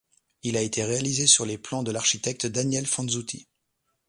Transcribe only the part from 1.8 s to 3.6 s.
de l’architecte Daniel Fanzutti.